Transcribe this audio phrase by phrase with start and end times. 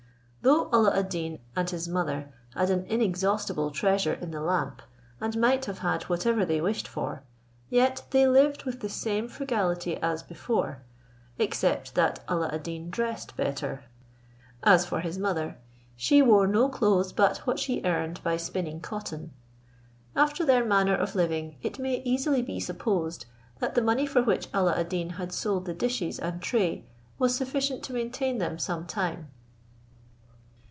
[0.43, 4.81] Though Alla ad Deen and his mother had an inexhaustible treasure in their lamp,
[5.19, 7.21] and might have had whatever they wished for,
[7.69, 10.81] yet they lived with the same frugality as before,
[11.37, 13.83] except that Alla ad Deen dressed better;
[14.63, 15.59] as for his mother,
[15.95, 19.33] she wore no clothes but what she earned by spinning cotton.
[20.15, 23.27] After their manner of living, it may easily be supposed,
[23.59, 26.83] that the money for which Alla ad Deen had sold the dishes and tray
[27.19, 29.27] was sufficient to maintain them some time.